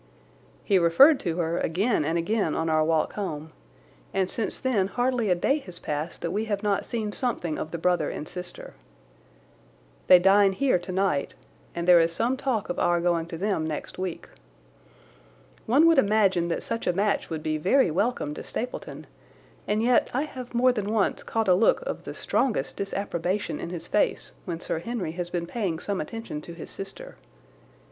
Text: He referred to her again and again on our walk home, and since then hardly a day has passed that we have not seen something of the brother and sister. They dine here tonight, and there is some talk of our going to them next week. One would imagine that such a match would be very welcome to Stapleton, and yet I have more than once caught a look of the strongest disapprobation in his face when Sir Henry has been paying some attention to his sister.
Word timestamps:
He 0.63 0.79
referred 0.79 1.19
to 1.19 1.37
her 1.37 1.59
again 1.59 2.03
and 2.05 2.17
again 2.17 2.55
on 2.55 2.69
our 2.71 2.83
walk 2.83 3.13
home, 3.13 3.51
and 4.15 4.27
since 4.31 4.59
then 4.59 4.87
hardly 4.87 5.29
a 5.29 5.35
day 5.35 5.59
has 5.59 5.77
passed 5.77 6.23
that 6.23 6.31
we 6.31 6.45
have 6.45 6.63
not 6.63 6.87
seen 6.87 7.11
something 7.11 7.59
of 7.59 7.69
the 7.69 7.77
brother 7.77 8.09
and 8.09 8.27
sister. 8.27 8.73
They 10.07 10.17
dine 10.17 10.53
here 10.53 10.79
tonight, 10.79 11.35
and 11.75 11.87
there 11.87 11.99
is 11.99 12.11
some 12.11 12.35
talk 12.35 12.67
of 12.67 12.79
our 12.79 12.99
going 12.99 13.27
to 13.27 13.37
them 13.37 13.67
next 13.67 13.99
week. 13.99 14.27
One 15.67 15.85
would 15.85 15.99
imagine 15.99 16.47
that 16.47 16.63
such 16.63 16.87
a 16.87 16.93
match 16.93 17.29
would 17.29 17.43
be 17.43 17.59
very 17.59 17.91
welcome 17.91 18.33
to 18.33 18.43
Stapleton, 18.43 19.05
and 19.67 19.83
yet 19.83 20.09
I 20.15 20.23
have 20.23 20.55
more 20.55 20.71
than 20.71 20.87
once 20.91 21.21
caught 21.21 21.47
a 21.47 21.53
look 21.53 21.83
of 21.85 22.05
the 22.05 22.15
strongest 22.15 22.75
disapprobation 22.77 23.59
in 23.59 23.69
his 23.69 23.85
face 23.85 24.33
when 24.45 24.59
Sir 24.59 24.79
Henry 24.79 25.11
has 25.11 25.29
been 25.29 25.45
paying 25.45 25.77
some 25.77 26.01
attention 26.01 26.41
to 26.41 26.53
his 26.55 26.71
sister. 26.71 27.17